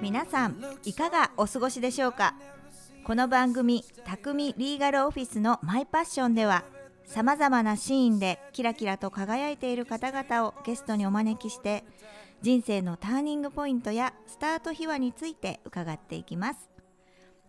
[0.00, 2.34] 皆さんいかがお過ごしでしょうか？
[3.04, 6.64] この番組「匠リーガルオフィスのマイパッション」では
[7.04, 11.84] さまざまなシーンでキラキラと輝いている方々をゲストにお招きして
[12.40, 16.70] 人生のターニングポイントやスタート秘話について伺っていきます。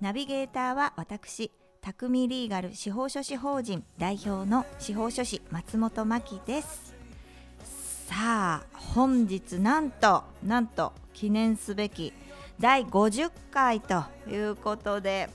[0.02, 6.95] ナビゲーターは私匠リーガル司法書士法人代表の司法書士松本真希です。
[8.06, 12.14] さあ本日なんとなんと記念すべき
[12.60, 15.28] 第50回ということで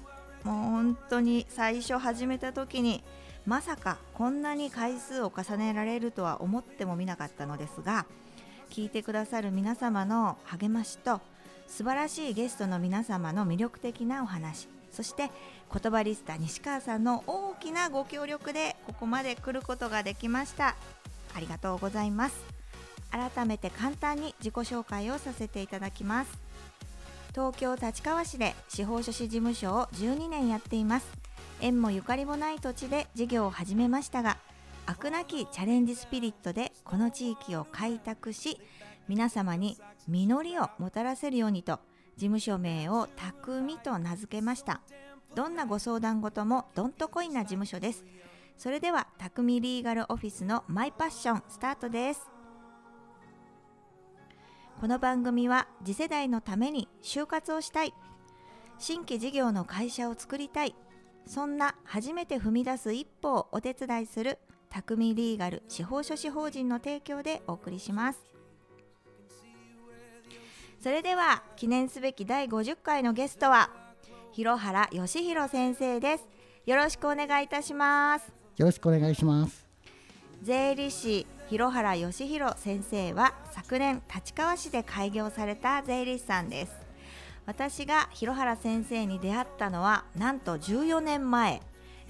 [0.45, 3.03] もう本当に最初始めた時に
[3.45, 8.07] まさかこんなに回数を重ねられるとは思ってもみなかったのですが
[8.71, 11.21] 聞いてくださる皆様の励ましと
[11.67, 15.31] 素晴らしいゲストの皆様の魅力的なお話そして
[15.73, 20.77] 言葉リスタ西川さんの大きなご協力でここまで来ることができました。
[21.35, 22.60] ありがとうございます。
[23.11, 26.39] 改めて簡単に自己紹介をさせていただきます。
[27.35, 31.07] 東京立川市で司法書士事務所を12年やっています。
[31.61, 34.39] 縁もゆかりもない土地で事業を始めましたが
[34.87, 38.61] 飽くなきチャレンジスピリットでこの地域を開拓し
[39.09, 39.77] 皆様に
[40.09, 41.79] 実りをもたらせるようにと
[42.17, 44.81] 事務所名を匠と名付けました。
[45.35, 48.05] どんなご相談事もどんとこいな事務所です。
[48.57, 52.30] それでは匠リーガルオフィスのマイパッションスタートです。
[54.81, 57.93] この番組は次世代のために就活をしたい。
[58.79, 60.75] 新規事業の会社を作りたい。
[61.27, 64.39] そんな初めて踏み出す一歩をお手伝いする
[64.71, 68.25] 匠リーガル司法書士法人の提供でお送りします。
[70.83, 73.69] それでは記念すべき第50回のゲストは
[74.33, 76.29] 広原義弘先生です。
[76.65, 78.33] よろしくお願いいたします。
[78.57, 79.69] よろしくお願いします。
[80.43, 86.73] 税理士広原義弘先生は昨年立川市で開業された税理士さんです。
[87.45, 91.61] 私が広原先生に出会ったのはなんと14年前。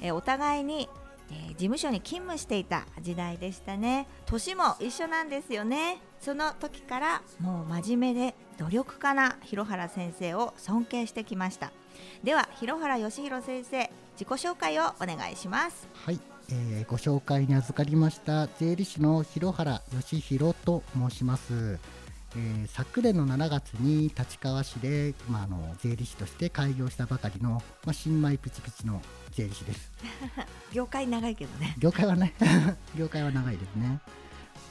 [0.02, 0.90] えお互いに、
[1.30, 4.06] えー事務所に勤務していた時代でしたね。
[4.26, 6.02] 年も一緒なんですよね。
[6.20, 11.72] その時からもう真面目で努力家な広原先生を尊敬してきました。
[12.22, 15.88] では広原義弘先生自己紹介をお願いします。
[15.94, 16.20] はい、
[16.52, 21.78] えーご紹介に預かりました税理士の広原義弘と申します。
[22.34, 29.02] えー昨年の7月に立川市で、まあ、あの税理士として開業したばかりの、まあ、新米プチプチの
[29.32, 29.92] 税理士です。
[30.72, 32.34] 業界長いけどね業界はね
[32.96, 34.00] 業界は長いですね。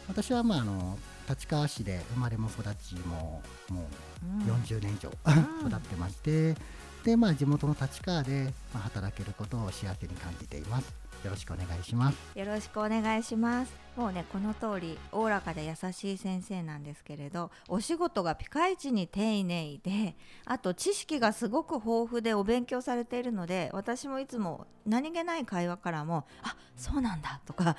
[0.08, 0.98] 私は、まあ、あの
[1.30, 3.88] 立川市で生まれも育ちもも
[4.22, 5.12] う40年以上、
[5.66, 6.56] 育ってまして
[7.04, 11.10] で、まあ、地元の立川で、まあ、働けることを幸せに感じています。
[11.24, 12.18] よろしくお願いします。
[12.38, 13.74] よろしくお願いします。
[13.98, 20.16] もうねこの通りおおらかで優しい先生なんですけれどお仕事がピカイチに丁寧で
[20.46, 27.76] あと知識がすごく豊富でお勉強されているので私もいつも何気ない会話からも「あそうなんだ」とか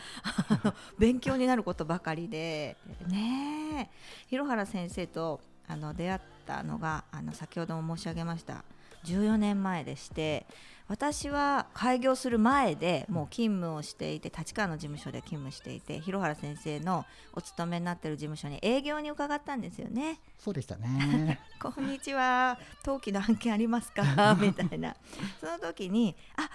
[0.98, 2.76] 勉強になることばかりで
[3.06, 3.90] ねえ。
[4.26, 8.64] 広原先生とあの出会ったのがあの先ほども申し上げました
[9.04, 10.46] 14年前でして
[10.88, 20.18] 私は開業する前でもう勤務をしていて立川の事務所で勤務していて広原先生のお勤めになっている事務所に営業に伺ったんですよね。
[20.36, 21.38] そうでしたね。
[21.62, 22.58] こんにちは。
[22.84, 24.34] 登記の案件ありますか？
[24.40, 24.96] みたいな。
[25.40, 26.50] その時にあ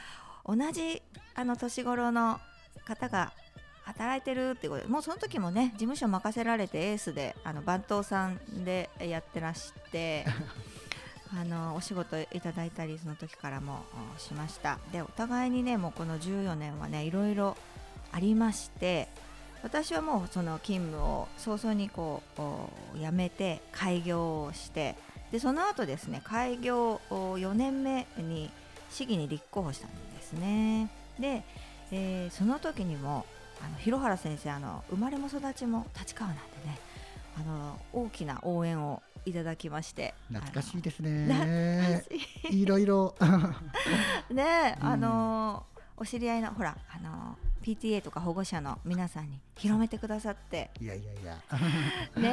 [0.45, 1.01] 同じ
[1.33, 2.41] あの年頃の
[2.85, 3.31] 方が
[3.83, 10.25] 働いてるってことでもうその時もね事務所任せられてエースであの番頭さんでやってらして
[11.37, 13.83] あのお仕事いただいたりその時からも
[14.17, 14.79] しました。
[14.91, 17.57] でお互いにねもうこの14年はねいろいろ
[18.11, 19.09] ありまして
[19.63, 22.21] 私はもうその勤務を早々にこ
[22.95, 24.95] う辞めて開業をして
[25.31, 28.49] でその後ですね開業4年目に
[28.89, 30.89] 市議に立候補したんですね。
[31.19, 31.43] で、
[31.91, 33.25] えーその時にも
[33.63, 36.77] あの広原先生あの生まれも育ちも立川なんでね
[37.37, 40.13] あの大きな応援をいただきまして。
[40.29, 42.03] 懐かしいですね。
[42.49, 42.61] い。
[42.61, 43.15] いろいろ。
[44.31, 50.69] ねあのーお知り合いのほらあのー PTA とか保護者の皆さんに広めてくださって。
[50.79, 51.37] いやいやいや。
[52.21, 52.29] ね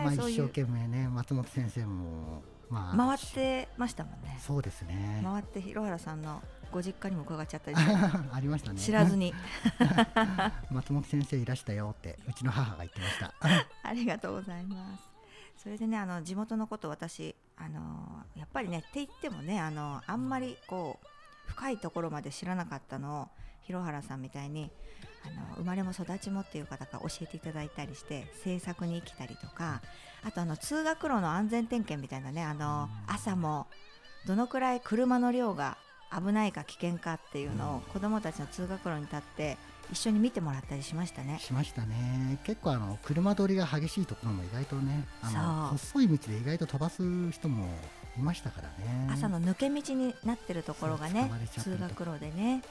[0.00, 4.38] え、 まあ一生懸命ね松本先生もまあ回ってましたもんね。
[4.40, 5.20] そうですね。
[5.22, 6.42] 回って広原さんの
[6.72, 8.80] ご実家にも伺っちゃったりありましたね。
[8.80, 9.34] 知らずに。
[10.70, 13.34] 松本先生いらしたよってうちの母が言ってました。
[13.82, 15.11] ありがとうございます
[15.62, 17.80] それでねあの地元のこと私あの
[18.36, 23.28] やっぱりねって言ってもねあのあんまりこう深いところまで知らなかったのを
[23.60, 24.72] 広原さんみたいに
[25.24, 29.82] あの生まれも育ちもっていう方から教えていただいたりして制作に来たりとか
[30.24, 33.68] あとあの通学路の安全点検みたいなねあの朝も
[34.26, 35.78] どのくらい車の量が
[36.12, 39.56] 危ないか危険かっていうのを子どもたちの通学路に立って
[39.92, 41.38] 一緒に見てもらったりしましたね。
[41.38, 42.38] しましたね。
[42.44, 47.68] 結構あの車通りが激しいところも意外とねあの細い道で意外と飛ばす人も
[48.18, 49.10] いましたからね。
[49.12, 52.62] 朝の抜け道になってるところがね通学路でね。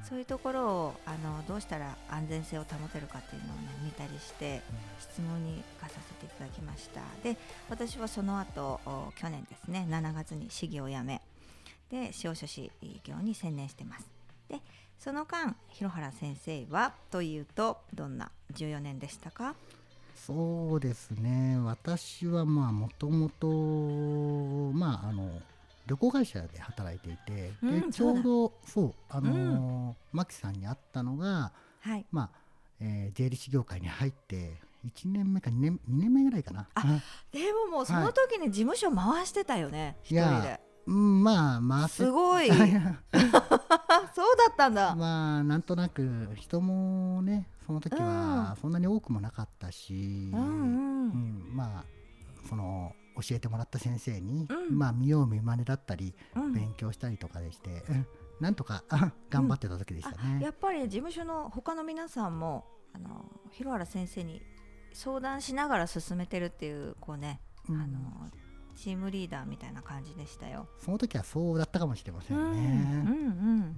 [0.00, 0.08] うん。
[0.08, 4.62] そういうところをあのどうしたら安全性を保てるかっていうのをね見たりして
[5.00, 7.00] 質問に行かさせていただきました。
[7.24, 7.36] で
[7.68, 11.20] 私はその後お去年ですね7月に市議を辞め
[11.90, 12.70] で司法書士
[13.02, 14.17] 業に専念してます
[14.48, 14.60] で
[14.98, 19.54] その間広原先生はというとどんな14年でしたか？
[20.16, 21.58] そうですね。
[21.64, 23.46] 私はまあもともと
[24.76, 25.30] まああの
[25.86, 32.04] 旅行会社で働いていて、うんでちょうどそうあのーマキさんに会ったのがはい。
[32.10, 32.38] まあ、
[32.80, 34.54] えー税理士業界に入って
[34.86, 36.66] 1年目か2年2年目ぐらいかな。
[36.74, 37.02] あうん。
[37.32, 40.60] でももうその時に事務所回してたよね、一いや人で。
[40.62, 42.48] うんまあまあすごい。
[42.50, 50.48] そうだったんだ、まあなんとなく人もねその時はそんなに多くもなかったし、うんうん。
[50.48, 51.84] うんまあ
[52.48, 54.78] その教えてもらった先生に、うん。
[54.78, 56.52] まあ見よう見まねだったり、うん。
[56.52, 58.06] 勉強したりとかでして、うん
[58.40, 60.40] なんとかあ 頑張ってた時でしたね。
[60.42, 64.42] やっぱり事務所の他の皆さんもあの広原先生に
[64.92, 67.80] 相談しながら進めてるっていうこうね、うん。
[67.80, 68.30] あの
[68.78, 70.68] チームリーダーみたいな感じでしたよ。
[70.78, 73.04] その時はそうだったかもしれませうんんね。
[73.06, 73.76] うんうん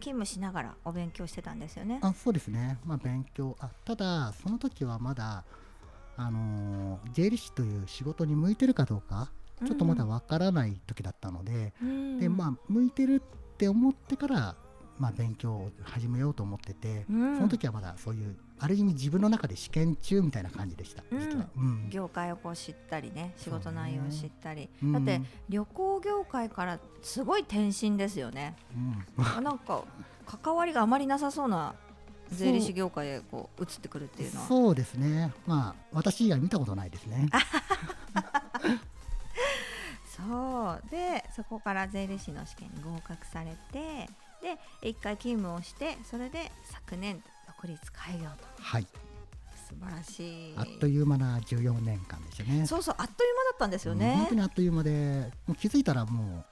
[0.00, 1.98] 勤務しながらお勉強してたんですよね。
[2.02, 5.44] あそうですね、まあ、勉強あただその時はまだ
[6.16, 9.32] あのー税理士という仕事に向いてるかどうか
[9.66, 14.54] ちょっとまだわからない時だったので、うんでまあ向いてるって思ってから、
[14.98, 21.90] まあ、勉強を始めようと思ってて、うんその時はまだそういうある意味自分の中で試験中みたいな感じでした、うん。
[21.90, 24.92] 業界をこう知ったりね仕事内容を知ったり、うん。
[24.92, 28.56] だって旅行業界からすごい転身ですよね。
[29.16, 29.24] うん。
[29.24, 29.84] あなんか
[30.26, 31.74] 関わりがあまりなさそうな
[32.30, 34.46] 税理士業界へこう移ってくるっていうのは。
[34.46, 35.32] そうですね。
[35.46, 37.28] まあ私以外見たことないですね。
[40.16, 40.90] そう。
[40.90, 44.10] でそこから税理士の試験に合格されて
[44.42, 47.22] で一回勤務をしてそれで昨年
[47.60, 48.28] 独立開業と。
[48.60, 48.86] はい。
[49.68, 50.54] 素晴らしい。
[50.56, 52.66] あっという間な14年間でしたね。
[52.66, 54.10] そうそうあっという間だったんですよね。
[54.10, 56.44] うん本当にあっという間でもう気づいたらもう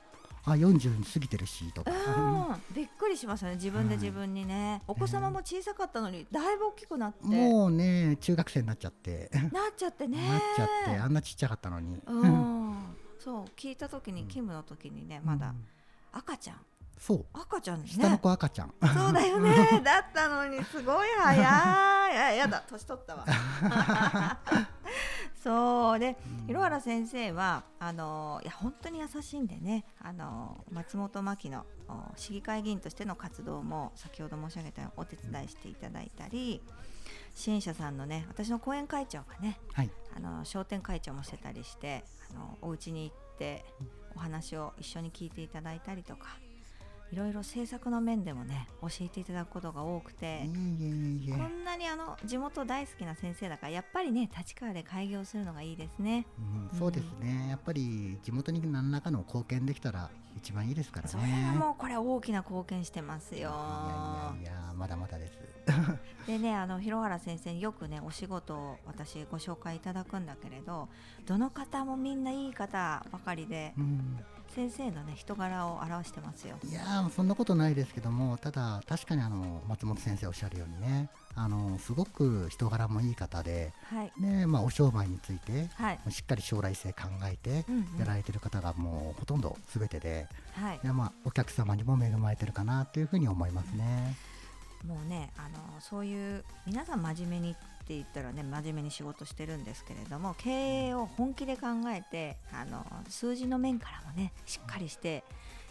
[0.44, 2.74] あ40に過ぎてるしとか、うん。
[2.74, 3.54] びっくりしましたね。
[3.54, 7.24] 自分で自分にね、お子様も小さかったのにだいぶ大きくなって。
[7.24, 9.30] もうね中学生になっちゃって。
[9.52, 10.28] なっちゃってね。
[10.28, 12.76] なっちゃってあんなちっちゃかったのに、うん。
[13.20, 15.64] そう聞いた時に勤務の時にねまだうん。
[16.12, 16.56] 赤ちゃん
[16.98, 17.26] そう。
[17.32, 17.88] 赤ちゃんね。
[17.88, 19.54] 下の子赤ちゃん、そうだよね。
[19.84, 21.44] だったのにすごい早い。
[21.46, 23.24] あやだ年取ったわ。
[25.42, 26.16] そうで
[26.48, 29.84] 広原先生はあのいや本当に優しいんでね。
[30.00, 36.60] あの松本真希のお市議会議員としての活動も先ほど申し上げたようにお手伝いしていただいたり
[37.34, 39.90] 支援者さんのね私の後援会長がねはい。
[40.16, 43.64] あの商店会長もしてたりしてあのお家に行って
[44.16, 46.38] お話を一緒に聞いていただいたりとか
[47.12, 56.26] いろいろ政策の面でもね教えていただくことが多くてこんなにあの地元大好きな先生だからやっぱりね立川で開業するのがいいですね。
[56.72, 61.08] うん、そうですね、やっぱり地元に何らかの貢献できたら一番いいですからね。
[61.08, 63.38] それはもうこれ大きな貢献してますよ。
[63.38, 65.56] いやいやいや、まだまだです。
[66.26, 70.88] でねあの広原先生によくねお仕事を私ご紹介いただくんだけれど
[71.26, 74.18] どの方もみんないい方ばかりでうん、
[74.56, 76.56] 先生のね人柄を表してますよ。
[76.64, 84.12] いやーそんなことないですけどもただ確かにあの松本先生おっしゃるようにねあのすごく人柄もいい方で、はい。
[84.18, 85.98] ねまあ、お商売についてはい。
[86.10, 88.00] しっかり将来性考えてうんうん。
[88.00, 90.80] やられてる方がもうほとんど全てで、はい。
[90.82, 94.16] いやまあ、お客様にも恵まれてるかなというふうに思いますね。
[94.86, 97.56] もうねあのそういう皆さん真面目に
[97.86, 105.22] って言ったらね真面目に仕事してるんですけれども経営を本気で考えてあの数字の面からもねしっかりして、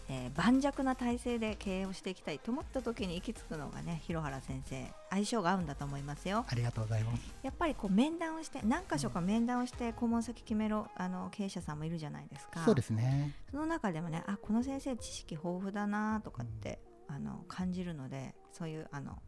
[0.08, 6.46] えー盤石な体制で経営をしていきたいと思った時に行き着くのがね広原先生相性が合うんだと思いますよ。
[6.48, 7.20] ありがとうございます。
[7.42, 12.64] やっぱりこう面談をして何箇所か面談をして顧問先決めろあの経営者さんもいるじゃないですか。
[12.64, 13.34] そうですね。
[13.50, 19.18] その中でもねあこの先生知識豊富だなとかって、あの感じるのでそういうあの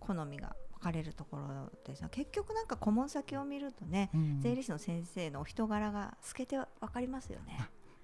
[0.00, 4.40] 好みが分かれるところです結局なんか顧問先を見るとね、うん。
[4.40, 7.58] 税理士の先生のお人柄が透けて分かりますよね。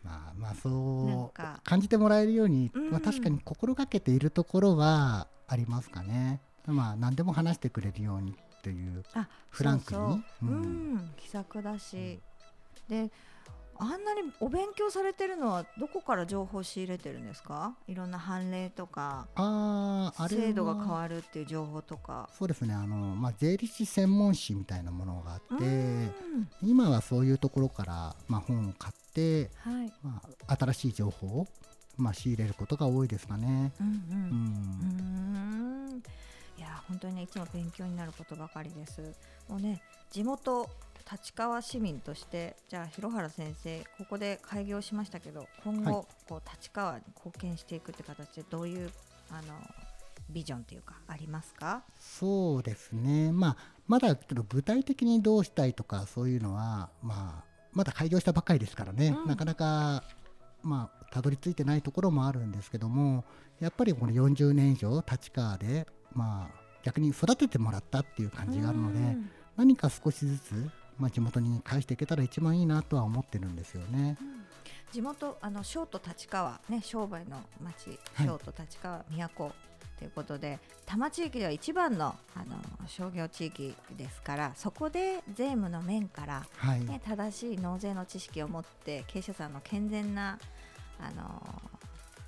[0.05, 1.61] まあまあそうか。
[1.65, 2.91] 感じてもらえるように、うん。
[2.93, 6.41] まあ、確かに心がけているところはありますかね。
[6.67, 9.99] まあ何でも話してくれるようにというあフランクに。
[9.99, 10.49] そうそう。
[10.49, 10.95] ううん。
[10.95, 12.21] ん、気さくだし、
[12.89, 13.11] で
[13.81, 17.77] あんなにお勉強されてるのはどこから情報を仕入れてるんですか？
[17.87, 22.29] いろんな判例とかあ制度が変わるっていう情報とか。
[22.37, 22.75] そうですね。
[22.75, 26.13] あの、まあ、税理士専門誌みたいなものがあうってん。
[26.63, 29.93] 今はそういうところから、まあ、本を買って、はい。
[30.03, 31.47] まあ、新しい情報を、
[31.97, 33.73] まあ、仕入れることが多いですかね。
[33.81, 33.99] うんううん。
[34.23, 36.03] うんん。
[36.57, 39.15] いや本当にねいつも勉強になることばかりです。
[39.49, 39.81] もうね
[40.11, 40.69] 地元
[41.11, 46.07] 立川市民としてじゃあ広原先生ここで開業しましたけど今後、はい。
[46.29, 48.91] こう立川に貢献していくって形でどういう
[49.31, 49.55] あの
[50.29, 51.83] ビジョンというかありますか？
[51.99, 59.29] そうですね、まあ、まだちょっと具体的にどうしたいとかそういうのは、まあ、まだ開業したばっかりですからね、うん。
[59.29, 60.05] なかなか、
[60.63, 63.25] まあ、たどり着いてないところもあるんですけども
[63.61, 69.31] やっぱりこの40年以上立川で、まあ、逆に育ててもらったっていう感じがあるので、うん。
[69.57, 74.17] 何か少しずつ、まあ、地元に返していけたら一番いいなとは思ってるんですよね。
[74.93, 79.53] 地元あの小都立川ね商売の町はい小都立川都
[79.99, 90.39] ということで多摩地域では一番のあの商業地域ですからそこで税務の面から、はい、ね、正しい納税の知識を持って経営者さんの健全な
[91.01, 91.43] あの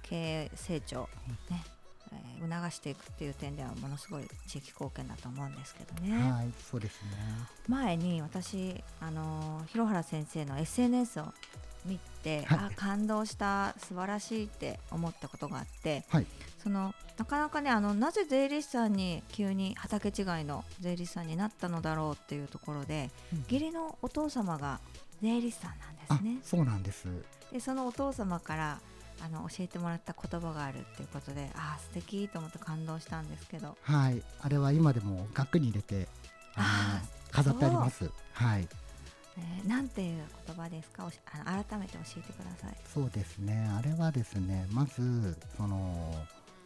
[0.02, 1.08] 経営成長、
[1.48, 1.64] ね
[2.12, 6.30] えー促していくっていう点ではものすごい地域貢献だと思うんですけどね。
[6.30, 7.10] はい、そうですね。
[7.68, 11.32] 前に私あの広原先生の SNS を
[11.84, 16.26] 見て、はいあ感動した素晴らしいって思ったことがあってはい、
[16.62, 24.80] そのなかなかねあのなぜ税理士さんに急に畑違いの税理士さんになったのだろうっていうところで、うん義理のお父様が
[25.22, 26.38] 税理士さんなんであすね。
[26.42, 27.06] そうなんです。
[27.52, 28.80] でそのお父様から
[29.22, 36.08] あの教えてもらった言葉があるっていうことであー素敵と思って感動したんですけどはい、あれは今でも額に入れて
[36.54, 38.10] あの飾ってあります。
[38.32, 38.68] はい、
[39.38, 41.04] えーなんていう言葉ですか？
[41.04, 42.76] おしあの改めて教えてください。
[42.92, 43.70] そうですね。
[43.78, 46.14] あれはですね、まずその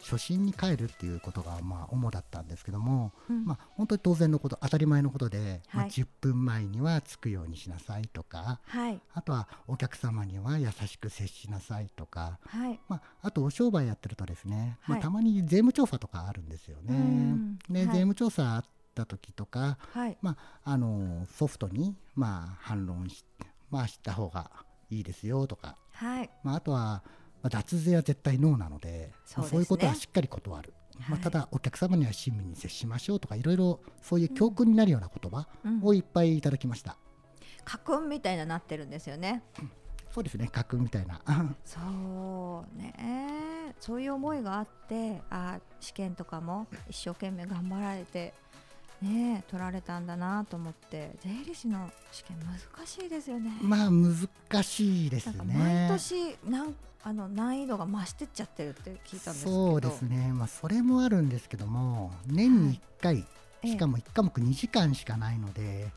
[0.09, 3.43] 初心に帰るっていうことがまあ主だったんですけども、うん。
[3.43, 9.01] まあ本当に当然のこと、当たり前のことで、まあはい10分前には着くようにしなさいとか、はい。
[9.13, 12.79] あとはお客様には優しく接しなさいとか、はい。
[12.87, 15.01] まあ、あとお商売やってるとですね、まあ、はい。
[15.01, 16.95] たまに税務調査とかあるんですよね。
[16.95, 17.57] うん。
[17.69, 17.87] で、はい。
[17.87, 20.17] 税務調査あった時とか、はい。
[20.21, 23.25] まあ、あのソフトに、まあ、反論し,、
[23.71, 24.51] まあ、した方が
[24.89, 26.29] いいですよとか、はい。
[26.43, 27.03] まあ、あとは、
[27.45, 29.45] まあ、脱税は絶対ノーなのでそうね。
[29.45, 35.79] まあそういうことはしっかり断る、まあ、はいただお客様には親身に接しましょうとかいろいろそういう教訓になるような言葉うん。
[35.83, 36.97] をいっぱいいただきました、
[37.63, 39.43] 家訓みたいななってるんですよね。
[40.11, 40.47] そうですね。
[40.51, 41.21] 家訓みたいな。
[41.63, 41.79] そ
[42.73, 43.75] うね。
[43.79, 48.33] そういう思いがあってあ試験とかも一生懸命頑張られて
[49.01, 53.51] ね取られたんだなと思って税理士の試験難しいですよね。
[53.61, 55.55] まあ難しいですね。
[55.57, 59.71] 毎年なんあの難易度が増してっちゃってるって聞いたんですけど。
[59.71, 63.23] そうですね、まあ、それもあるんですけども年に1回、え
[63.67, 65.91] えしかも1科目2時間しかないので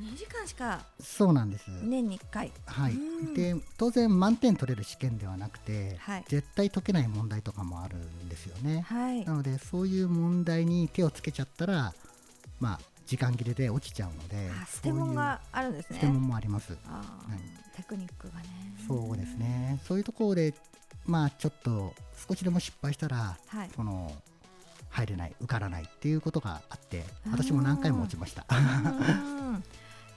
[0.00, 2.52] 2時間しかそうなんです、年に1回。
[2.66, 2.94] はい。
[2.94, 2.96] う
[3.30, 3.34] ん。
[3.34, 6.24] で当然満点取れる試験ではなくて、はい。
[6.28, 9.24] 絶対解けない問題とかもあるんですよね、はい。
[9.24, 11.94] なのでそういう問題に手をつけちゃったら
[12.60, 15.98] まあ時間切れで落ちちゃうのであステモンがあるんですね。
[16.00, 16.72] そういうステモンもあります。
[16.72, 16.76] は
[17.74, 17.76] い。
[17.76, 18.46] テクニックがね。
[18.86, 19.80] そうですね。
[19.86, 20.54] そういうところで
[21.04, 21.94] まあちょっと
[22.28, 23.70] 少しでも失敗したらはい。
[23.74, 24.10] その
[24.88, 28.44] 入れない受からないっていうことがあって私も何回も落ちました。
[28.50, 29.62] うん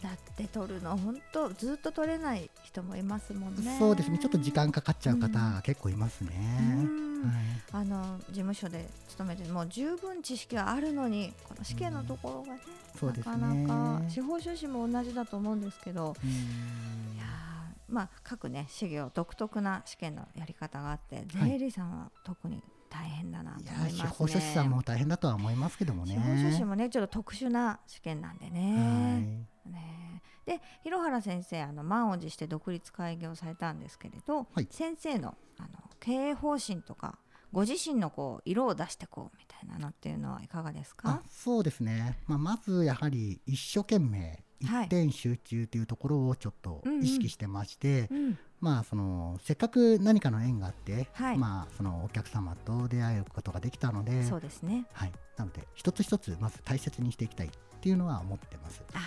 [0.04, 3.78] だって取るの本当ずっと取れない人もいますもんね。
[3.80, 4.18] そうですね。
[4.20, 6.30] ちょっと時間かかっちゃう方が結構いますね、
[6.60, 7.22] うん。
[7.24, 7.34] はい。
[7.72, 13.14] あの事務所で勤めてもう十分知識はあるのにこの試験のところがね、ね。
[13.16, 16.30] なかなか司法書士も同じだと思うんですけどうん。
[17.16, 24.00] いやーまあ各ね事業独特な試験のやり方があって税理士さんは特に大変だなと思いますね。
[24.00, 26.16] 司法書士さんも大変だとは思いますけどもね。
[26.16, 29.53] 司法書士もねちょっと特殊な試験なんでね。
[29.66, 30.22] ね。
[30.46, 34.68] で広原先生あの満を持して独立開業されたんですけれど、はい。
[34.70, 37.18] 先生のあの経営方針とか
[37.52, 44.86] ご自身のこう色を出してこうみたいなのっていうのはいかがですあかそうですね、まあ、まずやはり一生懸命はい。
[44.86, 48.38] 一点集中というところをちょっと意識してまして、うん。
[48.62, 51.38] まあそのせっかく何かの縁があって、はい。
[51.38, 54.86] まあそのお客様と出会えることができたので、そうですね。
[54.94, 57.50] はい、なので一つ一つまず大切にしていきたいっ
[57.82, 58.82] ていうのは思ってます。
[58.94, 59.00] あ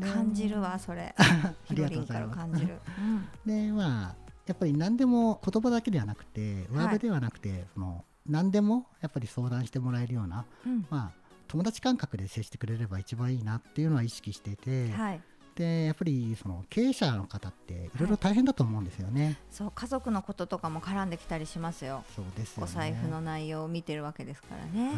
[0.00, 1.14] 感じるわそれ。
[1.18, 2.64] あヒりがとうございます。
[2.64, 3.28] る、うん。
[3.46, 10.86] でまあやっぱり何でも言葉だけではなくてワードではなくて、その何でもやっぱり相談してもらえるような、うん。
[10.90, 15.20] まあ、友達感覚で接してくれれば一番いいなっていうのは意識していて、はい
[15.56, 19.38] でやっぱりその経営者の方っていろいろ大変だと思うんですよね。
[19.50, 24.96] そう家族のこととかも絡んできたりしますよそうですよねお財布の内容を見てるわけですからねはい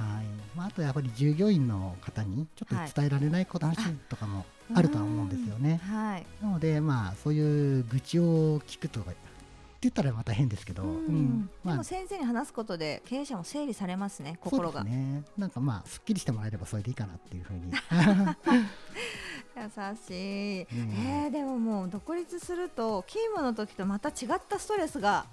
[0.56, 5.80] まあ、あとやっぱり従業員の方にちょっと伝えられないこと話とかもあるとは思うんですよね。
[5.84, 9.20] はいなのでまあそういう愚痴を聞くとかって
[9.80, 15.22] 言ったらまた変ですけど、うんまあも先生に話すことで経営者も整理されますね心が、ね。
[15.36, 17.70] なんかまあすっきりしてもらえればそれでいいかなっていうふうに。
[19.62, 20.66] 優しい、うん
[21.24, 25.26] えーでももう独立すると勤務の時とまた違ったストレスが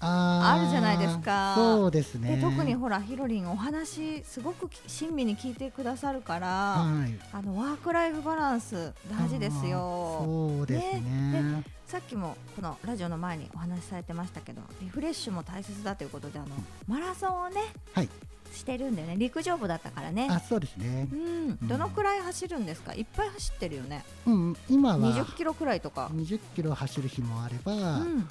[0.00, 2.36] あるじゃないですかそうですね。
[2.36, 7.14] で特にほらひろりんお話すごくき親身に聞いてくださるから、はい。
[7.32, 10.22] あのワークライフバランス大事ですよ。
[10.24, 11.62] そうですね。
[11.86, 16.48] さっきもこのラジオの前にお話しされてましたけどリフレッシュも大切だということであの
[16.88, 17.60] マラソンをね
[17.92, 18.08] はい。
[18.52, 19.16] してるんでね。
[19.16, 20.28] 陸上部だったからね。
[20.30, 21.08] あ、そうですね。
[21.12, 21.14] う。
[21.14, 21.58] ん。
[21.68, 22.94] どのくらい走るんですか？
[22.94, 24.04] いっぱい走ってるよね。
[24.26, 28.28] うん、今は20キロくらいとか、20キロ走る日もあれば、うん、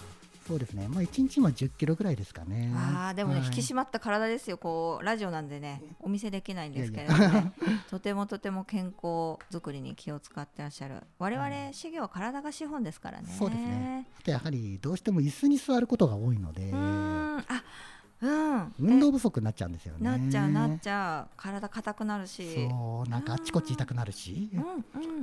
[0.48, 0.88] そうですね。
[0.88, 2.72] まあ一日も10キロぐらいですかね。
[2.75, 3.48] あーでもね、はい。
[3.48, 4.58] 引き締まった体ですよ。
[4.58, 7.54] こうラジオなんでねお見せできないんですけれどもね。
[7.90, 11.04] とてもとても健康づくりに気を使ってらっしゃる。
[11.20, 13.34] 我々修行は体が資本ですからね。
[13.38, 14.08] そうですね。
[14.20, 16.70] あとやはりどうしても椅子に座ることが多いので。
[16.70, 17.38] う、ーん。
[17.40, 17.63] あ
[18.22, 18.74] うん。
[18.80, 20.04] 運動不足になっちゃうんですよね。
[20.04, 21.34] なっちゃうなっちゃう。
[21.38, 22.68] 体硬くなるし。
[22.70, 24.50] そう、なんかあっちこっち痛くなるし。
[24.54, 24.58] う。
[24.58, 24.66] んう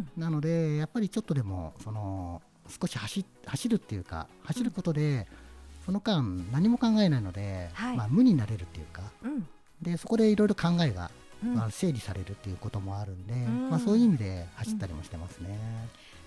[0.01, 0.09] ん。
[0.17, 5.27] なのでやっぱりちょっとでもその少し走走るっていうか走ることで、
[5.87, 7.97] その間何も考えないので、はい。
[7.97, 9.47] まあ無になれるっていうかうん。
[9.81, 11.11] でそこでいろいろ考えが、
[11.45, 11.55] うん。
[11.55, 13.71] まあ、整理されるっていうこともあるんで、ん。
[13.71, 15.57] まあ、そういう意味で走ったりもしてますね。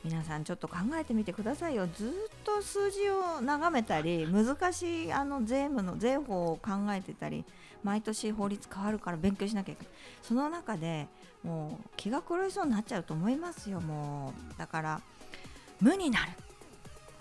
[0.04, 1.88] 皆さんちょっと考えてみてくださいよ。
[1.96, 2.12] ずっ
[2.44, 7.46] と数字を眺めたり難しいあの税務の税法を考えてたり
[7.84, 9.94] 毎年法律変わるから勉強しなきゃいけない。
[10.24, 11.08] その中で
[11.44, 13.80] もう気が狂いそうになっちゃうと思いますよ。
[13.80, 15.02] もうだから
[15.80, 16.32] 無になる。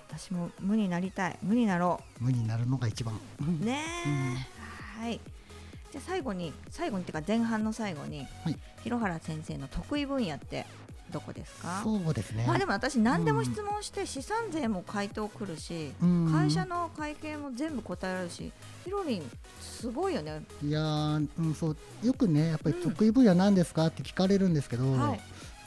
[0.09, 1.39] 私も無になりたい。
[1.43, 3.15] 無になろ無になるのが一番。
[3.41, 3.85] うね
[4.99, 5.21] え、はい。
[5.93, 8.59] じゃあ最後に最後にっていうか前半の最後に、はい。
[8.83, 10.67] 広原先生の得意分野って
[11.11, 11.81] どこですか？
[11.85, 12.45] そうですね。
[12.47, 16.33] まあでも私何でも質問して資産税も回答くるし、うん。
[16.33, 18.53] 会社の会計も全部答えられるし
[18.85, 20.43] ひろりんすごいよね。
[20.65, 25.21] いやー、うん、そうよくねやっぱりうん得意分野なんですかって聞かれるんですけど、はい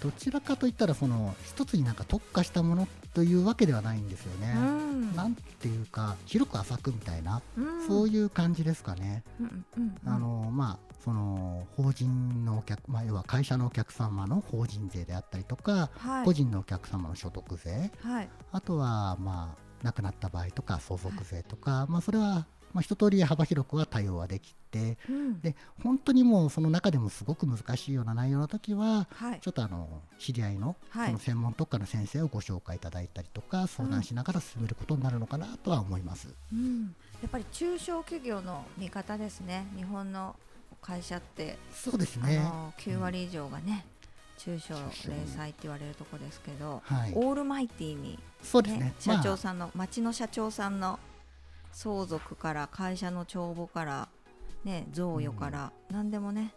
[0.04, 4.54] どちらかといったらその一つになんか特化したものというわけではないんですよね。
[4.54, 5.16] うん。
[5.16, 7.88] なんていうか広く浅くみたいな、うん。
[7.88, 9.24] そういう感じですかね。
[9.40, 16.26] うんうんうんあのまあその法人のお客、まあ、要は会社のお客様の法人税であったりとか、はい。
[16.26, 17.92] 個人のお客様の所得税。
[18.02, 18.30] はい。
[18.52, 25.40] あとはまあ亡くなった場合とか相続税とか、まあ、それはまあ一通り幅広くは対応はできてうん。
[25.42, 29.40] で本当にもうその中でもすごく難しいような内容の時ははい。
[29.40, 31.08] ちょっとあの知り合いのはい。
[31.08, 36.30] その専門特化の先生をご紹介いただいたりとか相談しながら進めることになるのかなとは思います。
[36.52, 36.96] うん。
[37.22, 39.66] やっぱり中小企業の見方ですね。
[39.76, 40.36] 日本の
[40.82, 42.40] 会社って、そうですあね。
[42.40, 43.86] の9割以上がね、
[44.38, 44.82] 中小零
[45.28, 47.14] 細って言われるとこですけど、はい。
[47.16, 48.80] オールマイティにそうですね。
[48.86, 51.00] ね、社長まあさんの、町の社長さんの
[51.74, 54.08] 相続から会社の帳簿から、
[54.64, 56.54] ね、贈与から、何でもね、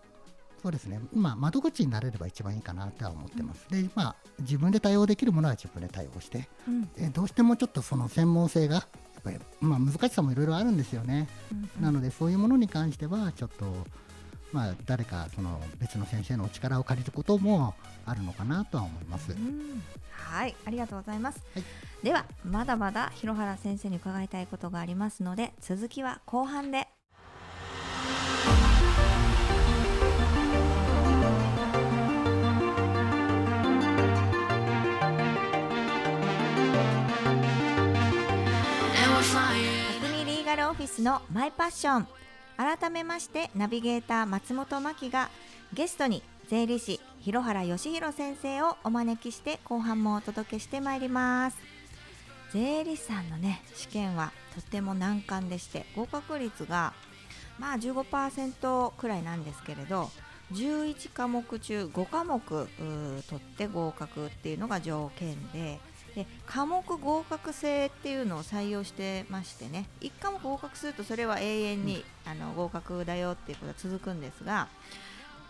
[0.62, 1.00] そうですね。
[1.14, 3.68] まあ窓口になれれば一番いいかなとは思ってます。
[3.70, 8.84] で、まあ自分で対応できるものは自分で対応して、うんでどうしてもちょっとその専門性がやっ
[9.22, 11.28] ぱりまあ難しさもいろいろあるんですよね。
[11.52, 13.66] うんなのでそういうものに関してはちょっと
[14.56, 17.74] まあ誰かその別の先生のお力を借りることも
[18.06, 19.32] あるのかなとは思います。
[19.32, 21.42] うんはい、ありがとうございます。
[21.54, 21.64] はい
[22.02, 26.88] では、まだまだ広原先生に伺いたいことがありますので、続きは後半で。
[40.00, 42.25] 匠リーガルオフィスのマイパッション
[42.56, 45.28] 改めましてナビゲーター松本真希が
[45.74, 51.58] ゲストに税理士広原義弘先生をお招きして後半もお届けしてまいります。
[52.52, 56.94] 税理士さんのね試験はとても難関でして合格率が
[57.58, 60.10] まあ15%くらいなんですけれど
[60.52, 62.68] 11科目中5科目取
[63.36, 65.80] って合格っていうのが条件で
[66.16, 74.68] で科目合格制っていうのを採用してましてね1科目合格するとそれは永遠に、あの合格だよっていうことが続くんですが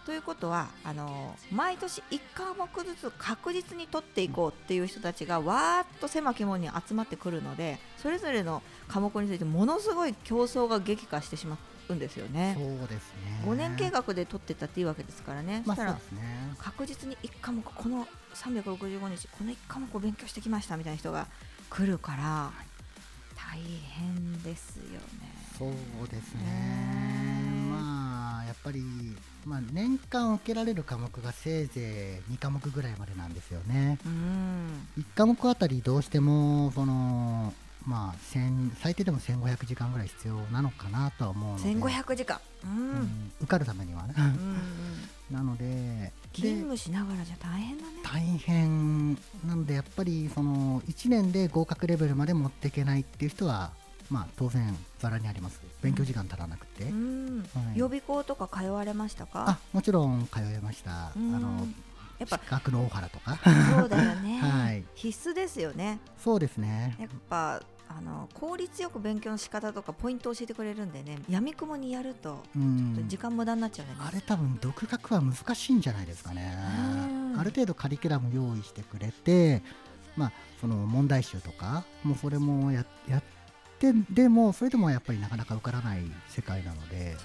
[0.04, 11.56] ということはあの毎年1科目ずつ確実に取っていこうっていう人たちがわーっと狭き門に集まってくるのでそれぞれの科目についてものすごい競争が激化してしま
[11.88, 12.56] うんですよね。
[12.58, 15.62] そうですね5年計画で取ってったっていいわけですからね。
[15.66, 21.26] まあそうそしたらですね確実に1科目この365日この1科目を勉強してきましたみたいな人が
[21.70, 22.50] 来るから
[23.36, 25.36] 大変ですよね。
[25.58, 25.70] そう
[26.08, 28.82] ですねねまあやっぱり、
[29.46, 37.54] まあ、年間受けられる科目がせいぜい2科目ぐらいまでなんですよねうん1科目あたりどうしてもその
[37.86, 41.70] まあ1000最低でも1500時間ぐらい必要なのかなとは思うので。
[41.74, 42.40] 1500時間。
[42.64, 42.70] うん。
[42.70, 43.32] うん。
[43.40, 44.14] 受かるためにはね。
[44.18, 44.56] うんうん
[45.30, 47.90] なので勤で務しながらじゃ大変だね。
[48.04, 49.14] 大変。
[49.44, 53.72] なのでやっぱりその1年で合格レベルまで持っていけないっていう人は
[54.08, 55.60] まあ当然ざらにあります。
[55.82, 57.38] 勉強時間足らなくて、うん。
[57.40, 57.78] はい。
[57.78, 59.58] 予備校とか通われましたあか？
[59.72, 61.06] もちろん通いました。
[61.08, 61.32] あうん。
[61.32, 61.66] の
[62.20, 63.36] やっぱ資格の大原とか。
[63.76, 64.38] そうだよね。
[64.46, 64.84] はい。
[64.94, 65.98] 必須ですよね。
[66.22, 66.94] そうですね。
[67.00, 71.18] やっぱあの効率よく勉強の仕方とかポイントを教えてくれるんでね。
[71.28, 74.06] 闇雲にやるとうちょっんと時間無駄になっちゃうんだよね。
[74.08, 79.62] あれ多分独学は難しいんじゃないですかねうんある程度カリキュラム用意してくれて
[80.16, 83.22] まあその問題集とかもうそれもややっ
[83.78, 87.24] てでもそれでもやっぱりなかなか受からない世界なのでそ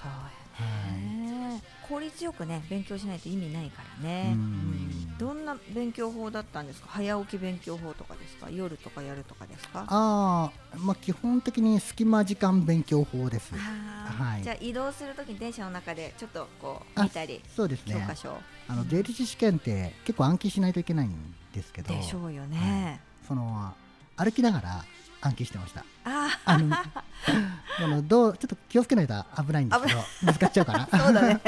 [1.88, 4.40] 効率よくね勉強しないと意味ないからね、うん。
[4.40, 5.18] うん。
[5.18, 6.88] どんな勉強法だったんですか？
[6.90, 8.50] 早起き勉強法とかですか？
[8.50, 9.84] 夜とかやるとかですか？
[9.88, 13.54] ああまあ基本的に隙間時間勉強法です。
[13.54, 14.42] はい。
[14.42, 17.94] じゃあ移動するときに電車の中でちょっとこうあ見たりそうですね。
[17.94, 18.38] 教科書。
[18.68, 21.94] あの税理士試験って結構暗記しないといけないんですけど。
[21.94, 23.74] でしょうよね、その
[24.16, 24.84] 歩きながら
[25.22, 25.84] 暗記してました。
[26.04, 30.88] ああのあのどうちょっと気をつけないと危ないんですけどぶつかっちゃうから。
[30.90, 31.40] あ そうだね。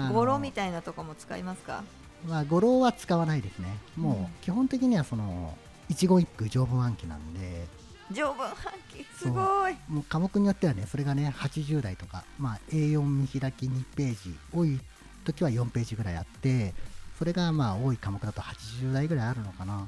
[0.12, 1.82] 語呂みたいなとこも使いますか？
[2.26, 3.76] まあ語呂は使わないですね。
[3.98, 4.04] うん。
[4.04, 5.56] もう基本的にはその
[5.88, 7.66] 一語一句条文暗記なんで。
[8.12, 8.54] 条文暗
[8.92, 9.04] 記？
[9.18, 9.76] すごい。
[9.88, 14.78] もう科目によってはねそれがね80代とか、まあ、A4 見開き2ページ多い
[15.24, 16.74] 時は4ページぐらいあって
[17.22, 19.86] それがまあ多い科目だと80代ぐらいあるのかな。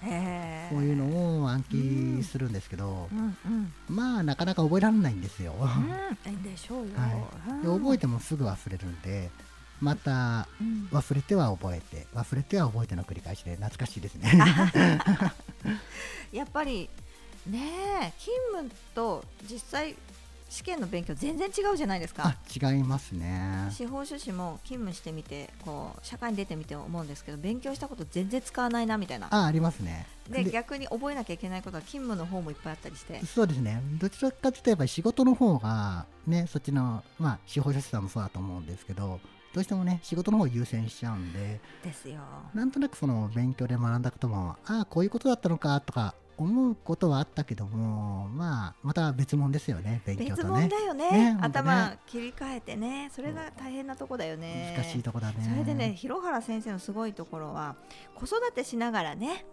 [0.70, 3.37] こういうのを暗記するんですけどう、ん。
[3.44, 3.73] うん。
[3.88, 6.42] まあなかなか覚えられないんですよ、うん。
[6.44, 7.09] でしょうよ、は
[7.61, 7.66] い。
[7.66, 9.31] で覚えてもすぐ忘れるんで
[9.81, 10.88] またうん。
[10.92, 14.31] 忘れては覚えて忘れては覚えての繰り返しで懐かしいですね。
[16.31, 16.88] やっぱり
[17.49, 17.59] ね
[18.01, 19.97] え勤務と実際
[20.55, 22.23] 試験の勉強全然違うじゃないですか。
[22.29, 23.67] あ違いますね。
[23.73, 29.27] 司法書士も勤務してみてこう社会に出てみて思うんですけど勉強したこと全然使わないなみたいな。
[29.35, 30.07] あありますね。
[30.31, 33.21] で逆に覚えなきゃいけないことは勤務の方もいっぱいあったりして。
[33.27, 33.83] そうですね。
[33.99, 39.19] どちらかといえば仕事の方がねそっちのまあ司法書士さんもそうだと思うんですけど
[39.53, 41.61] どうしてもね仕事の方を優先しちゃうんで。
[41.83, 42.21] ですよ。
[42.55, 50.51] なんとなくその勉強で学んだこともああこういうことだったのかとか思うことはあったけどもまあまた別物ですよね勉強別とね。
[50.51, 51.11] 物だよね。
[51.11, 51.38] ねね。
[51.40, 53.11] 頭切り替えてね。
[53.14, 54.75] それが大変なとこだよね。
[54.77, 55.37] 難しいとこだね。
[55.49, 57.77] それでね広原先生のすごいところは
[58.14, 59.44] 子育てしながらね。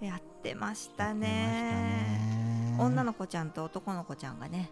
[0.00, 2.76] やってましたね。
[2.78, 4.70] 女の子ちゃんと男の子ちゃんがね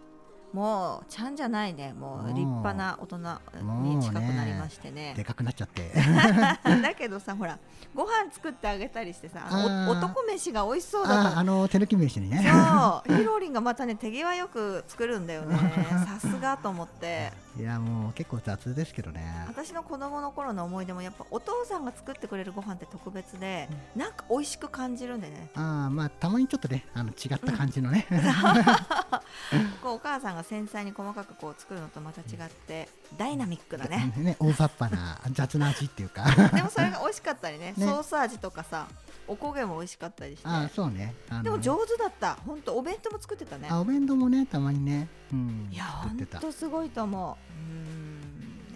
[0.57, 1.93] もうちゃんじゃないね。
[1.93, 5.13] もう立派な大人に近くなりましてね。
[5.15, 5.93] でかくなっちゃって。
[6.83, 7.59] だけどさほら
[7.95, 9.47] ご飯作ってあげたりしてさ
[9.91, 12.43] 男飯が美味しそうだあかあの手抜き飯にね。
[12.43, 13.17] らそう。
[13.21, 15.59] ヒロリンがまたね手際よく作るんだよね。
[16.07, 19.23] さすがと思っていやもう結構雑ですけどね。
[19.49, 25.49] 私の子供の頃の思い出もやっぱお父さんが作ってくれるご飯って特別でなんか美味しく感じるんだよね。
[25.55, 28.07] ああまあたまにちょっとねあの違った感じのね、
[29.83, 34.13] こうお母さんが繊細に細かくこう作るのとまた違ってダイナミックだね。
[34.17, 36.25] ね大雑把な雑な味っていうか。
[36.53, 37.73] でもそれが美味しかったりね。
[37.75, 37.87] ね。
[37.87, 38.87] ソース味とかさ
[39.27, 40.49] おこげも美味しかったりして。
[40.49, 41.15] ああそうね。
[41.31, 42.35] あのでも上手だった。
[42.47, 43.69] 本当お弁当も作ってたね。
[43.71, 47.46] あお弁当もねたまにね、うん、いや本当すごいと思う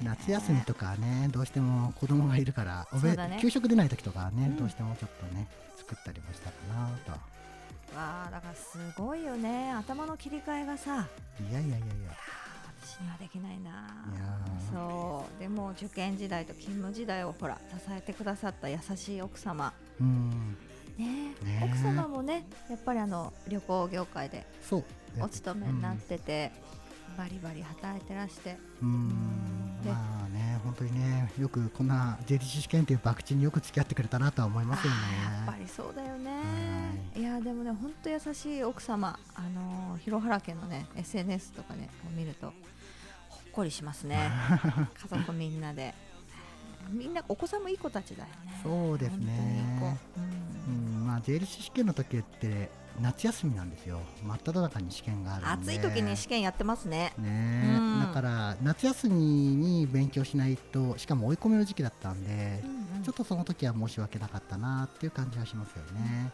[0.03, 3.39] 夏休みとかねどうしても子供がいるからおべ、ね。
[3.41, 4.57] 給食出ない時とかはね、うん。
[4.57, 7.13] どうしてもちょっとね作ったりもしたかなと。
[7.97, 9.73] わあだからすごいよね。
[9.73, 11.09] 頭の切り替えがさ。
[11.41, 11.87] いやいやいやいや。
[12.83, 14.07] 私にはできないな。
[14.73, 15.41] そう。
[15.41, 19.73] でも受験時代と勤務時代をほら支えてくださった優しい奥様。
[20.01, 20.57] うん。
[20.97, 21.35] ね。
[21.43, 21.63] ね。
[21.65, 24.47] 奥様もねやっぱりあの旅行業界で
[25.21, 26.53] お勤めになってて、
[27.17, 28.57] バリバリ働いてらして。
[28.83, 29.09] うん。
[29.85, 34.99] まあね本当にねよくこんな税理士試験っていう博打によく付き合ってくれたなとは思いますよね。
[35.37, 36.31] やっぱりそうだよね。
[37.15, 37.23] はい。
[37.23, 42.47] やでもね本当優しい奥様あのー広原家のね SNS とかねを見ると
[43.29, 44.31] ほっこりしますね。
[45.01, 45.95] 家族みんなで。
[46.91, 48.61] みんなお子さんもいい子たちだよね。
[48.63, 49.99] そうですね。
[50.69, 51.07] うん。
[51.07, 52.71] まあ税理士試験の時って
[53.01, 54.01] 夏休みなんですよ。
[54.23, 55.73] 真っ只中に試験があうんるんで。
[55.73, 57.13] 暑い時に試験やってますね。
[57.19, 57.77] ね。
[57.77, 58.01] うん。
[58.01, 59.17] だから夏休み
[59.57, 62.63] に勉強しないとしかも追い込みの時期だったんで、
[63.05, 66.33] ちょっとその時は申し訳なかったなっていう感じはしますよね、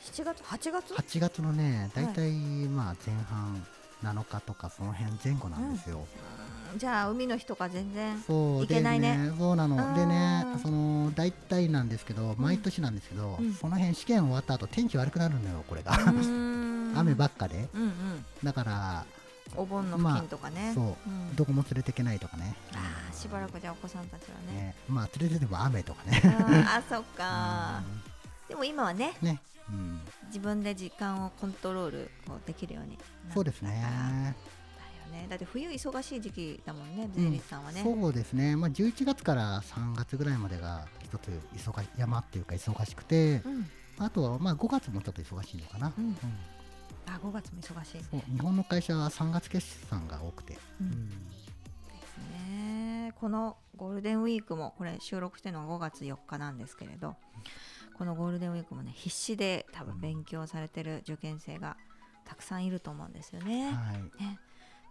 [0.00, 2.32] 7月？8月？8月のね大体
[2.68, 3.64] まあ前半
[4.02, 6.41] 7日とかその辺前後なんですよ、うん
[6.76, 9.16] じゃあ海の日とか全然そういけないね。
[9.16, 9.94] でねそうなの。
[9.94, 13.52] でねその大体なんですけど毎年なんですけど、うん。
[13.54, 16.22] その辺試験終わった後天気悪くなるのよこれが、雨
[16.98, 17.68] 雨ばっかで。
[17.74, 18.24] うんうん。
[18.42, 19.04] だから
[19.54, 21.36] お盆の付近とかね、そう、ん。
[21.36, 22.54] どこも連れてけないとかね。
[22.72, 24.60] あーしばらくじゃあお子さんたちはね。
[24.60, 24.74] ね。
[24.88, 26.22] まあ連れてても雨とかね。
[26.66, 27.82] あそっか。
[28.52, 32.98] でも今はねうんね、うん、自分で時間をコントロールをできるように
[33.32, 34.36] そうですね
[35.12, 35.26] ね。
[35.28, 43.70] だって冬忙しい時期だもんね税理士さんはね、そうですね、まあ、11月から3月ぐらいまでが一つ忙し山っていうか忙しくて、うん。
[43.98, 46.16] あとはまあ5月もちょっと忙しいのかな、うん。
[47.06, 48.32] あ5月も忙しい。
[48.32, 50.86] 日本の会社は3月決算が多くて、うん。
[50.86, 51.08] うん。
[51.08, 51.14] で
[52.06, 53.12] すね。
[53.20, 57.14] このゴールデンウィークもこれ収録してるのが5月4日なんですけれど
[57.94, 61.76] このゴールデンウィークもね必死で多分勉強されてる受験生が
[62.24, 63.72] たくさんいると思うんですよね。
[63.72, 64.22] はい。
[64.22, 64.40] ね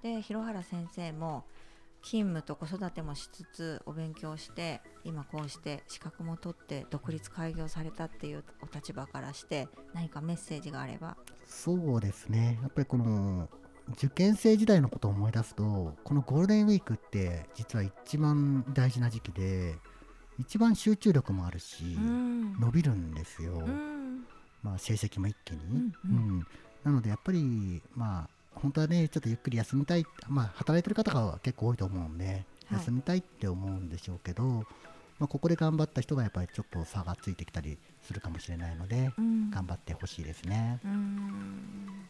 [0.04, 1.44] で広原先生も
[2.04, 11.16] 勤務と子育てもしつつお勉強して今こうして資格も取って独立開業されたっていうお立場からして何かメッセージがあれば。
[11.46, 12.58] そうですね。
[12.62, 13.50] やっぱりこの
[13.94, 19.76] 受験生時代のことを思い出すとこのゴールデンウィークって実は一番大事な時期で
[20.40, 22.60] 一番集中力もあるし、うん。
[22.60, 24.26] 伸びるんですよ、うん。
[24.64, 26.48] まあ、成績も一気に、うんうん。
[26.84, 32.80] なのでやっぱりまあ本当はねちょっとゆっくり休みたいまあ働いてる方が結構多いと思うんで、はい。
[32.80, 39.52] 休みたいって思うんでしょうけど、まあ、ここで頑張った人がやっぱりちょっと差がついてきたりするかもしれないので、うん。
[39.52, 40.80] 頑張ってほしいですね。
[40.84, 42.08] うん。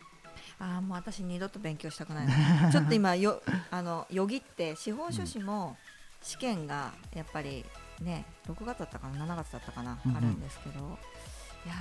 [0.60, 2.70] ああもう私二度と勉強したくないな。
[2.72, 5.78] ちょっと今よあのよぎって司法書士も
[6.22, 7.66] 試験がやっぱり
[8.00, 10.18] ね6月だったかな7月だったかな、うんうん。
[10.18, 10.98] あるんですけど
[11.66, 11.76] いや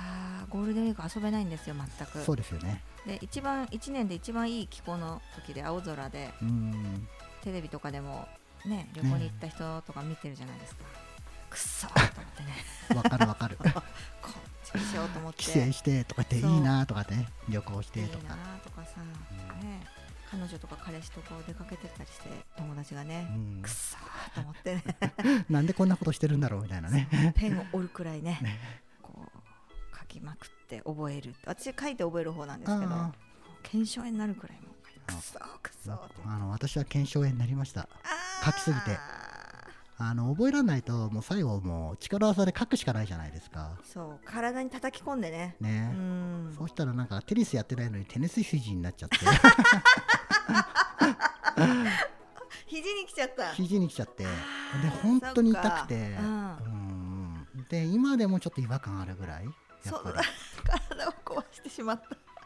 [0.47, 2.19] ーゴールデンウィーク遊べないんですよ全く。
[2.19, 2.83] そうですよね。
[3.05, 7.07] で一番1年で一番いい気候の時で青空でうん。
[7.41, 8.27] テレビとかでも
[8.65, 10.83] ね旅行に行った人とか見てるじゃないですか、
[11.49, 12.49] くっそーと思ってね。
[12.95, 13.57] わかるわかる。
[13.61, 13.81] こっ
[14.63, 15.43] ちにしようと思って。
[15.43, 17.27] 帰省してとかっていいなとかね。
[17.49, 18.35] 旅行していいとか。
[18.35, 19.67] なとかさ、うん。
[19.67, 19.85] ね、
[20.29, 23.61] 彼女とか彼氏とこう出かけてたりして友達がね、うん。
[23.61, 24.83] くっそーと思ってね。
[25.49, 27.07] なんでこんなことしてるんだろうみたいなね。
[27.35, 28.39] ペンを折るくらいね
[30.11, 31.33] きまくって覚える。
[31.45, 33.11] 私書いて覚える方なんですけどあ
[33.63, 34.73] 検証炎になるくらいもう
[35.07, 35.91] くっそーくっそ
[36.25, 37.87] あの私は検証炎になりました。
[38.45, 38.97] 書きすぎて。
[40.03, 43.77] あの覚えられないともう最後もう力技で書くしかないじゃないですか。
[43.83, 45.55] そう体に叩き込んでね。
[45.61, 45.79] うね。
[45.89, 46.51] ん。
[46.57, 49.17] そうしたらなんかテニスやってないのにテニス肘になっちゃって。
[52.65, 53.53] 肘に来ちゃった。
[53.53, 54.23] 肘に来ちゃって。
[54.23, 54.29] で
[55.03, 55.95] 本当に痛くて。
[55.95, 57.37] うん。
[57.69, 59.45] で今でもちょっと違和感あるぐらい。
[59.45, 59.51] や
[59.83, 60.03] そう
[60.63, 62.01] 体を壊してしまっ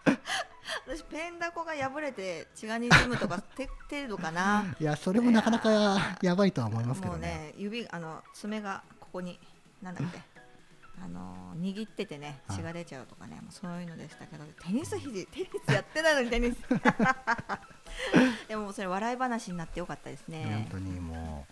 [0.05, 0.11] た。
[0.87, 4.75] 私ペンダコが破れて血がにじむとか て程度かな。
[4.79, 9.39] いやそれもなかなかやばいとは思いますけもうどねね指あの爪がここに
[9.81, 10.19] なんだっけ。
[11.03, 16.57] あの握っててね血が出ちゃうとかねもうそういうのでしたけどテニス肘テニスやってないのにテニス。
[18.47, 20.67] でもそれ笑い話になってよかったですね。
[20.71, 21.45] 本当にも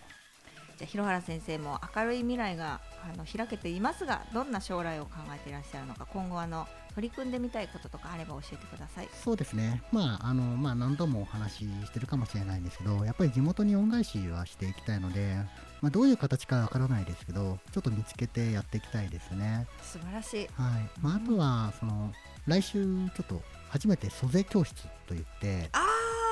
[0.78, 9.06] じゃあ広原先生も明るい未来があの開けていますがどんな将来を考えていらっしゃるのか今後あの取り組んでみたいこととかあれば教えてください。
[9.06, 15.36] うそうですねまああのまあ何度もお話ししてるかもしれないんですけどやっぱり地元に恩返しはしていきたいので、
[15.80, 20.48] まあ、どういう形かわからないですけどちょっと見つけてやっていきたいですね素晴らしい。
[20.54, 22.12] はいまあ、あとはその
[22.46, 22.84] 来週
[23.16, 24.74] ちょっと初めて租税教室
[25.06, 25.84] といって、あ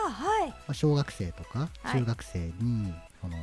[0.07, 0.49] あはい。
[0.49, 3.37] まあ、小学生とかはい中学生に、その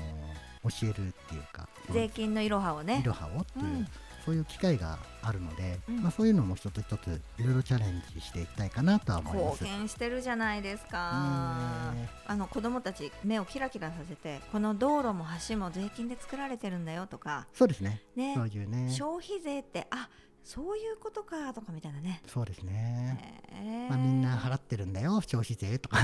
[0.63, 2.99] 教えるっていうか税金のいろはをね。
[3.01, 3.03] い。
[3.03, 3.87] ろはをっていう、うん。
[4.25, 6.03] そういう機会があるので、うん。
[6.03, 9.63] まあ、そういうのも一つ一ついろいろチャレンジしていきたいかなとは思います。
[9.63, 11.93] 貢献してるじゃないですか。
[11.95, 12.09] ね。
[12.27, 17.47] あの子供たち目をキラキラさせてこの道路も橋も税金で作られてるんだよとか。
[17.53, 18.01] そうですね。
[18.15, 18.33] ね。
[18.35, 18.91] そういうね。
[18.91, 20.09] 消費税ってあ
[20.43, 22.21] そういうことかとかみたいなね。
[22.27, 23.89] そうですね、えー。
[23.89, 25.99] まあ、みんな払ってるんだよ消費税とか。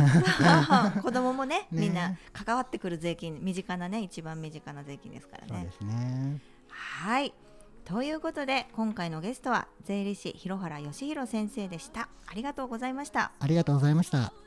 [1.02, 1.82] 子供もねね。
[1.82, 5.54] みんな関わってくる税金身近なね一番身近な税金ですからね。
[5.54, 5.93] そうで。
[5.93, 6.41] すね。
[6.67, 7.34] はい。
[7.86, 12.10] ということで今回のゲストは税理士広原義弘先生でした。
[12.28, 13.32] ありがとうございました。
[13.39, 14.44] ありがとうございました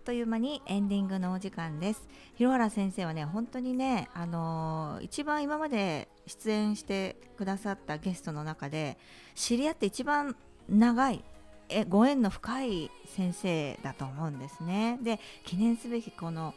[0.00, 2.08] という間にエンディングのお時間です。
[2.34, 8.98] 広原先生はね本当にねあのー一番今まで出演してくださったゲストの中で
[9.34, 10.36] 知り合って一番
[10.68, 11.24] 長い
[11.68, 14.98] えご縁の深い先生だと思うんですね。
[15.02, 16.54] で記念すべきこの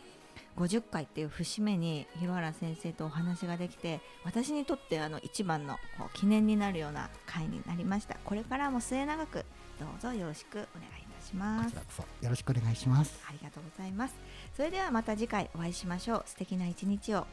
[0.58, 8.18] 50回っていう節目に広原先生とお話ができて私にとってあの一番のこう記念になるような回になりました。
[8.24, 9.46] これからも末永く
[9.80, 11.03] どうぞよろしくお願い
[11.34, 11.76] します
[12.22, 13.20] よろしくお願いします。
[13.28, 14.14] ありがとうございます。
[14.56, 16.24] それではまた次回お会いしましょう。
[16.26, 17.26] 素敵な一日を。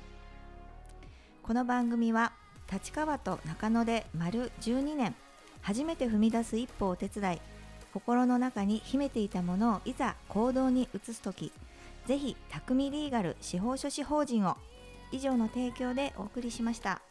[1.42, 2.32] この番組は
[2.72, 5.14] 立川と中野で丸12年
[5.62, 7.40] 初めて踏み出す一歩を手伝い
[7.92, 11.52] 心の中に秘めていたものをいざ行動に移す時
[12.06, 14.56] ぜひ匠リーガル司法書士法人を
[15.10, 17.02] 以上の提供でお送りしました。